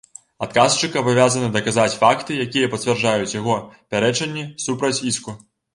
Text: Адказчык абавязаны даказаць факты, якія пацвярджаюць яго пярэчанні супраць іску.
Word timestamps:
Адказчык 0.45 0.95
абавязаны 1.01 1.49
даказаць 1.59 1.95
факты, 2.05 2.41
якія 2.47 2.73
пацвярджаюць 2.75 3.31
яго 3.39 3.61
пярэчанні 3.95 4.47
супраць 4.67 4.97
іску. 5.15 5.41